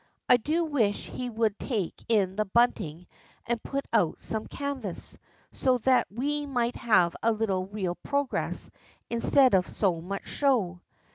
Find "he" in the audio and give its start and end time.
1.11-1.29